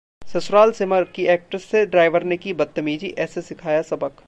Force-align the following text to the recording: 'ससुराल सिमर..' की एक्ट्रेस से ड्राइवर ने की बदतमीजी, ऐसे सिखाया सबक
'ससुराल 0.25 0.71
सिमर..' 0.71 1.03
की 1.15 1.25
एक्ट्रेस 1.27 1.65
से 1.65 1.85
ड्राइवर 1.85 2.23
ने 2.23 2.37
की 2.37 2.53
बदतमीजी, 2.53 3.13
ऐसे 3.19 3.41
सिखाया 3.41 3.81
सबक 3.83 4.11